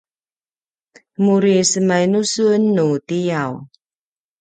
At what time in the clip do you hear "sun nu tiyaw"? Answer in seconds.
2.33-3.51